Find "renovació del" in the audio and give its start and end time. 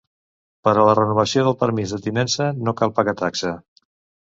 0.99-1.57